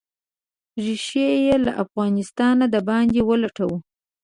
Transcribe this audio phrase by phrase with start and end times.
[0.85, 3.77] ریښې یې له افغانستانه د باندې ولټوو.